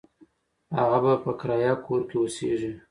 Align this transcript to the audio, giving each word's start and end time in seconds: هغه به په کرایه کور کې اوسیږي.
هغه 0.77 0.99
به 1.03 1.13
په 1.23 1.31
کرایه 1.39 1.73
کور 1.85 2.01
کې 2.09 2.15
اوسیږي. 2.19 2.71